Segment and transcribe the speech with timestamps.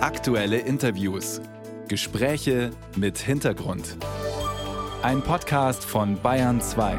[0.00, 1.40] Aktuelle Interviews.
[1.88, 3.96] Gespräche mit Hintergrund.
[5.02, 6.96] Ein Podcast von Bayern 2.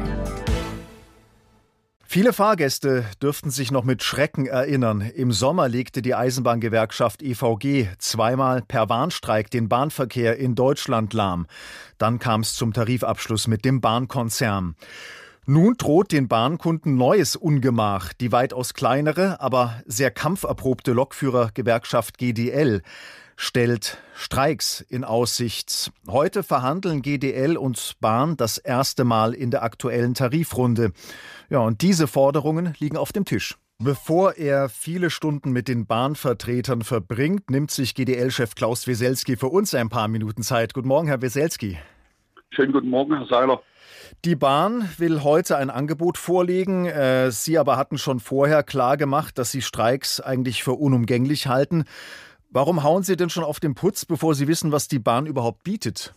[2.04, 5.00] Viele Fahrgäste dürften sich noch mit Schrecken erinnern.
[5.00, 11.46] Im Sommer legte die Eisenbahngewerkschaft EVG zweimal per Warnstreik den Bahnverkehr in Deutschland lahm.
[11.96, 14.76] Dann kam es zum Tarifabschluss mit dem Bahnkonzern.
[15.52, 18.12] Nun droht den Bahnkunden neues Ungemach.
[18.12, 22.82] Die weitaus kleinere, aber sehr kampferprobte Lokführergewerkschaft GDL
[23.34, 25.90] stellt Streiks in Aussicht.
[26.06, 30.92] Heute verhandeln GDL und Bahn das erste Mal in der aktuellen Tarifrunde.
[31.48, 33.56] Ja, und diese Forderungen liegen auf dem Tisch.
[33.80, 39.74] Bevor er viele Stunden mit den Bahnvertretern verbringt, nimmt sich GDL-Chef Klaus Weselski für uns
[39.74, 40.74] ein paar Minuten Zeit.
[40.74, 41.76] Guten Morgen, Herr Weselski.
[42.50, 43.60] Schönen guten Morgen, Herr Seiler.
[44.24, 46.86] Die Bahn will heute ein Angebot vorlegen.
[46.86, 51.84] Äh, Sie aber hatten schon vorher klar gemacht, dass Sie Streiks eigentlich für unumgänglich halten.
[52.50, 55.62] Warum hauen Sie denn schon auf den Putz, bevor Sie wissen, was die Bahn überhaupt
[55.62, 56.12] bietet?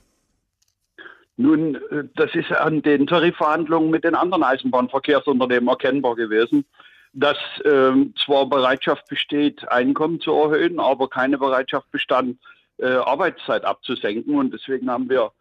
[1.37, 6.65] Nun, äh, das ist an den Tarifverhandlungen mit den anderen Eisenbahnverkehrsunternehmen erkennbar gewesen,
[7.13, 7.91] dass äh,
[8.25, 12.37] zwar Bereitschaft besteht, Einkommen zu erhöhen, aber keine Bereitschaft bestand,
[12.77, 14.35] äh, Arbeitszeit abzusenken.
[14.35, 15.31] Und deswegen haben wir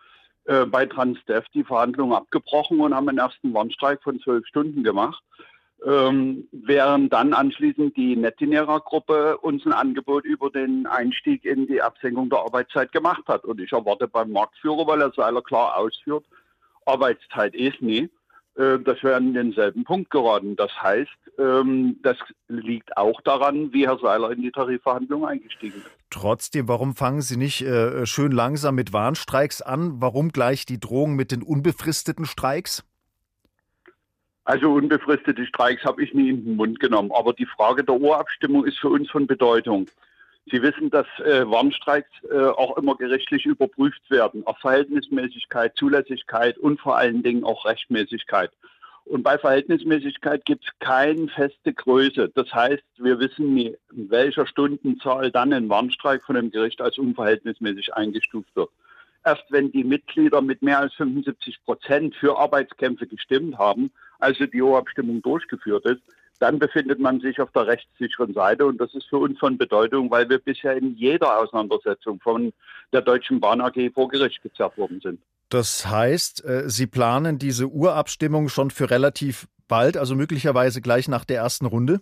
[0.45, 5.23] äh, bei Transdev die Verhandlungen abgebrochen und haben einen ersten Warnstreik von zwölf Stunden gemacht.
[5.85, 12.31] Ähm, während dann anschließend die Netinera-Gruppe uns ein Angebot über den Einstieg in die Absenkung
[12.31, 13.45] der Arbeitszeit gemacht hat.
[13.45, 16.25] Und ich erwarte beim Marktführer, weil er Seiler klar ausführt,
[16.87, 18.09] Arbeitszeit ist nie,
[18.55, 20.56] dass wir an denselben Punkt geraten.
[20.56, 25.91] Das heißt, ähm, das liegt auch daran, wie Herr Seiler in die Tarifverhandlungen eingestiegen ist.
[26.11, 30.03] Trotzdem, warum fangen Sie nicht äh, schön langsam mit Warnstreiks an?
[30.03, 32.84] Warum gleich die Drohung mit den unbefristeten Streiks?
[34.45, 37.11] Also unbefristete Streiks habe ich nie in den Mund genommen.
[37.12, 39.86] Aber die Frage der Urabstimmung ist für uns von Bedeutung.
[40.51, 44.45] Sie wissen, dass äh, Warnstreiks äh, auch immer gerichtlich überprüft werden.
[44.47, 48.51] Auf Verhältnismäßigkeit, Zulässigkeit und vor allen Dingen auch Rechtmäßigkeit.
[49.05, 52.31] Und bei Verhältnismäßigkeit gibt es keine feste Größe.
[52.35, 56.98] Das heißt, wir wissen nie, in welcher Stundenzahl dann ein Warnstreik von dem Gericht als
[56.98, 58.70] unverhältnismäßig eingestuft wird.
[59.25, 64.63] Erst wenn die Mitglieder mit mehr als 75 Prozent für Arbeitskämpfe gestimmt haben, also die
[64.63, 66.02] Urabstimmung durchgeführt ist,
[66.39, 68.67] dann befindet man sich auf der rechtssicheren Seite.
[68.67, 72.53] Und das ist für uns von Bedeutung, weil wir bisher in jeder Auseinandersetzung von
[72.93, 75.20] der Deutschen Bahn AG vor Gericht gezerrt worden sind.
[75.48, 81.25] Das heißt, äh, Sie planen diese Urabstimmung schon für relativ bald, also möglicherweise gleich nach
[81.25, 82.01] der ersten Runde?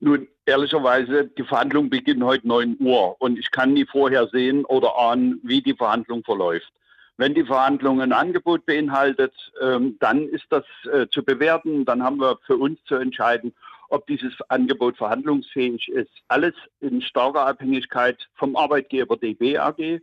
[0.00, 4.98] Nun, ehrlicherweise, die Verhandlungen beginnen heute 9 Uhr und ich kann nie vorher sehen oder
[4.98, 6.72] ahnen, wie die Verhandlung verläuft.
[7.16, 11.84] Wenn die Verhandlung ein Angebot beinhaltet, ähm, dann ist das äh, zu bewerten.
[11.84, 13.54] Dann haben wir für uns zu entscheiden,
[13.88, 16.10] ob dieses Angebot verhandlungsfähig ist.
[16.28, 20.00] Alles in starker Abhängigkeit vom Arbeitgeber DB AG,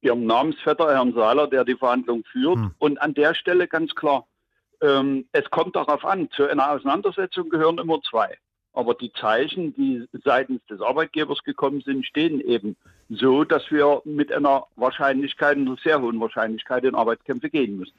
[0.00, 2.56] ihrem Namensvetter Herrn Seiler, der die Verhandlung führt.
[2.56, 2.74] Hm.
[2.78, 4.26] Und an der Stelle ganz klar,
[4.80, 8.38] ähm, es kommt darauf an, zu einer Auseinandersetzung gehören immer zwei.
[8.72, 12.76] Aber die Zeichen, die seitens des Arbeitgebers gekommen sind, stehen eben
[13.08, 17.94] so, dass wir mit einer Wahrscheinlichkeit, einer sehr hohen Wahrscheinlichkeit in Arbeitskämpfe gehen müssen.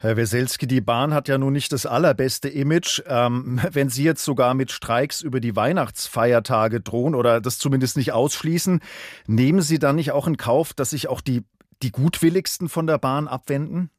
[0.00, 3.02] Herr Weselski, die Bahn hat ja nun nicht das allerbeste Image.
[3.06, 8.12] Ähm, wenn Sie jetzt sogar mit Streiks über die Weihnachtsfeiertage drohen oder das zumindest nicht
[8.12, 8.80] ausschließen,
[9.26, 11.42] nehmen Sie dann nicht auch in Kauf, dass sich auch die,
[11.82, 13.90] die Gutwilligsten von der Bahn abwenden?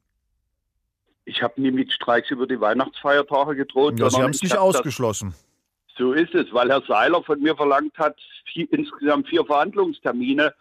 [1.26, 4.00] Ich habe nie mit Streiks über die Weihnachtsfeiertage gedroht.
[4.00, 5.28] Ja, Sie haben es nicht ausgeschlossen.
[5.30, 5.49] Das
[6.00, 8.16] so ist es, weil Herr Seiler von mir verlangt hat,
[8.46, 10.54] vier, insgesamt vier Verhandlungstermine,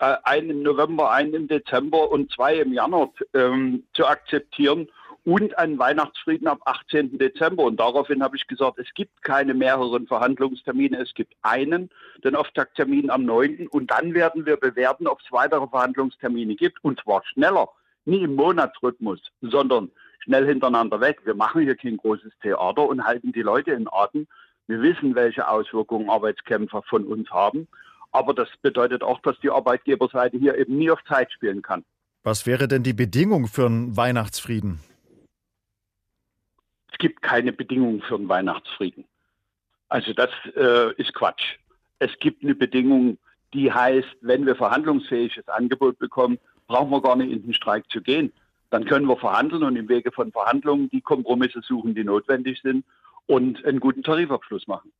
[0.00, 4.88] äh, einen im November, einen im Dezember und zwei im Januar ähm, zu akzeptieren
[5.24, 7.18] und einen Weihnachtsfrieden ab 18.
[7.18, 7.62] Dezember.
[7.62, 11.90] Und daraufhin habe ich gesagt, es gibt keine mehreren Verhandlungstermine, es gibt einen,
[12.24, 13.68] den Auftakttermin am 9.
[13.68, 16.82] Und dann werden wir bewerten, ob es weitere Verhandlungstermine gibt.
[16.82, 17.68] Und zwar schneller,
[18.06, 21.20] nie im Monatsrhythmus, sondern schnell hintereinander weg.
[21.24, 24.26] Wir machen hier kein großes Theater und halten die Leute in Atem,
[24.70, 27.68] wir wissen, welche Auswirkungen Arbeitskämpfer von uns haben.
[28.12, 31.84] Aber das bedeutet auch, dass die Arbeitgeberseite hier eben nie auf Zeit spielen kann.
[32.22, 34.80] Was wäre denn die Bedingung für einen Weihnachtsfrieden?
[36.92, 39.04] Es gibt keine Bedingung für einen Weihnachtsfrieden.
[39.88, 41.56] Also das äh, ist Quatsch.
[41.98, 43.18] Es gibt eine Bedingung,
[43.52, 46.38] die heißt, wenn wir verhandlungsfähiges Angebot bekommen,
[46.68, 48.32] brauchen wir gar nicht in den Streik zu gehen.
[48.70, 52.84] Dann können wir verhandeln und im Wege von Verhandlungen die Kompromisse suchen, die notwendig sind
[53.30, 54.90] und einen guten Tarifabschluss machen.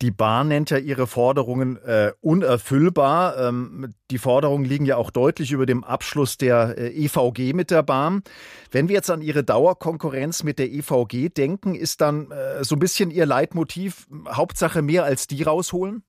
[0.00, 3.36] Die Bahn nennt ja ihre Forderungen äh, unerfüllbar.
[3.38, 7.82] Ähm, die Forderungen liegen ja auch deutlich über dem Abschluss der äh, EVG mit der
[7.82, 8.22] Bahn.
[8.70, 12.80] Wenn wir jetzt an Ihre Dauerkonkurrenz mit der EVG denken, ist dann äh, so ein
[12.80, 16.02] bisschen Ihr Leitmotiv Hauptsache mehr als die rausholen?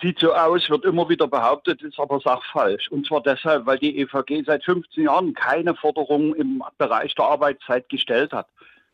[0.00, 2.88] Sieht so aus, wird immer wieder behauptet, ist aber sachfalsch.
[2.88, 7.88] Und zwar deshalb, weil die EVG seit 15 Jahren keine Forderungen im Bereich der Arbeitszeit
[7.88, 8.48] gestellt hat.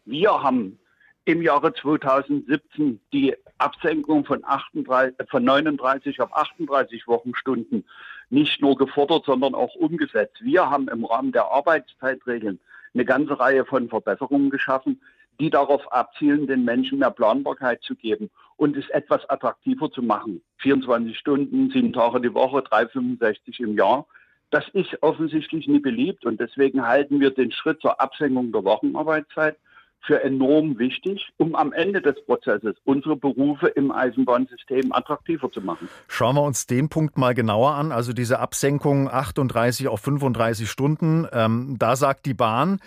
[0.09, 0.79] Wir haben
[1.27, 7.85] im Jahre 2017 die Absenkung von, 38, von 39 auf 38 Wochenstunden
[8.31, 10.39] nicht nur gefordert, sondern auch umgesetzt.
[10.41, 12.59] Wir haben im Rahmen der Arbeitszeitregeln
[12.95, 15.03] eine ganze Reihe von Verbesserungen geschaffen,
[15.41, 20.41] die darauf abzielen, den Menschen mehr Planbarkeit zu geben und es etwas attraktiver zu machen.
[20.61, 24.07] 24 Stunden, sieben Tage die Woche, 365 im Jahr.
[24.51, 29.59] Das ist offensichtlich nie beliebt und deswegen halten wir den Schritt zur Absenkung der Wochenarbeitszeit
[30.07, 35.89] für enorm wichtig, um am Ende des Prozesses unsere Berufe im Eisenbahnsystem attraktiver zu machen.
[36.09, 37.93] Schauen wir uns den Punkt mal genauer an.
[37.93, 41.27] Also diese Absenkung 38 auf 35 Stunden.
[41.33, 42.81] Ähm, da sagt die Bahn,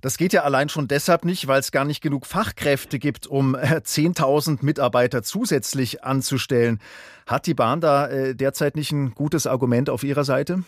[0.00, 3.54] das geht ja allein schon deshalb nicht, weil es gar nicht genug Fachkräfte gibt, um
[3.54, 6.80] 10.000 äh, Mitarbeiter zusätzlich anzustellen.
[7.26, 10.64] Hat die Bahn da äh, derzeit nicht ein gutes Argument auf ihrer Seite?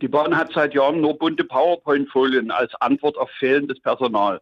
[0.00, 4.40] Die Bahn hat seit Jahren nur bunte PowerPoint-Folien als Antwort auf fehlendes Personal.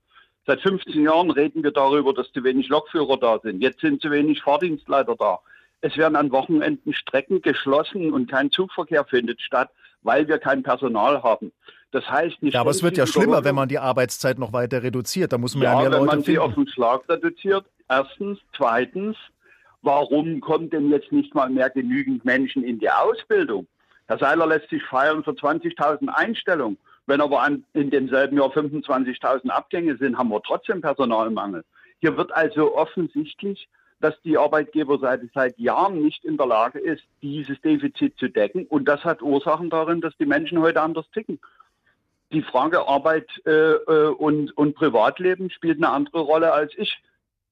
[0.48, 3.60] Seit 15 Jahren reden wir darüber, dass zu wenig Lokführer da sind.
[3.60, 5.40] Jetzt sind zu wenig Fahrdienstleiter da.
[5.82, 9.68] Es werden an Wochenenden Strecken geschlossen und kein Zugverkehr findet statt,
[10.00, 11.52] weil wir kein Personal haben.
[11.90, 12.54] Das heißt nicht.
[12.54, 15.34] Ja, aber es wird ja schlimmer, wenn man die Arbeitszeit noch weiter reduziert.
[15.34, 17.66] Da muss man ja, ja mehr wenn Leute man sie auf den Schlag reduziert.
[17.90, 19.18] Erstens, zweitens,
[19.82, 23.66] warum kommt denn jetzt nicht mal mehr genügend Menschen in die Ausbildung?
[24.06, 26.78] Herr Seiler lässt sich feiern für 20.000 Einstellungen.
[27.08, 31.64] Wenn aber an, in demselben Jahr 25.000 Abgänge sind, haben wir trotzdem Personalmangel.
[32.00, 33.68] Hier wird also offensichtlich
[34.00, 38.64] dass die Arbeitgeberseite seit Jahren nicht in der Lage ist, dieses Defizit zu decken.
[38.66, 41.40] Und das hat Ursachen darin, dass die Menschen heute anders ticken
[42.32, 47.00] die Frage Arbeit äh, äh, und, und Privatleben spielt eine andere Rolle, als ich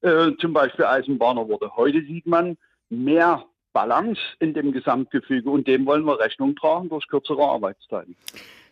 [0.02, 1.75] äh, zum Beispiel Eisenbahner wurde.
[1.76, 2.56] Heute sieht man
[2.91, 8.17] mehr Balance in dem Gesamtgefüge und dem wollen wir Rechnung tragen durch kürzere Arbeitszeiten.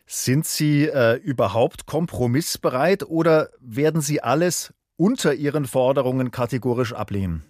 [0.07, 7.43] Sind Sie äh, überhaupt kompromissbereit oder werden Sie alles unter Ihren Forderungen kategorisch ablehnen?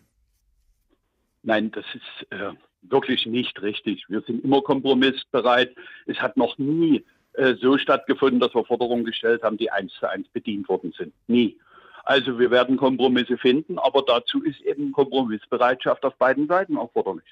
[1.43, 2.53] Nein, das ist äh,
[2.83, 4.05] wirklich nicht richtig.
[4.09, 5.75] Wir sind immer kompromissbereit.
[6.06, 7.05] Es hat noch nie
[7.35, 11.12] äh, so stattgefunden, dass wir Forderungen gestellt haben, die eins zu eins bedient worden sind.
[11.27, 11.59] Nie.
[12.05, 17.25] Also wir werden Kompromisse finden, aber dazu ist eben Kompromissbereitschaft auf beiden Seiten erforderlich.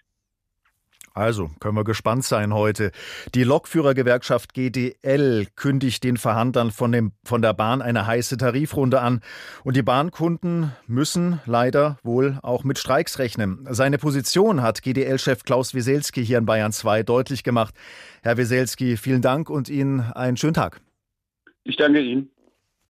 [1.15, 2.91] Also können wir gespannt sein heute.
[3.35, 9.21] Die Lokführergewerkschaft GDL kündigt den Verhandlern von, dem, von der Bahn eine heiße Tarifrunde an.
[9.65, 13.67] Und die Bahnkunden müssen leider wohl auch mit Streiks rechnen.
[13.71, 17.75] Seine Position hat GDL-Chef Klaus Wieselski hier in Bayern 2 deutlich gemacht.
[18.23, 20.81] Herr Wieselski, vielen Dank und Ihnen einen schönen Tag.
[21.65, 22.31] Ich danke Ihnen.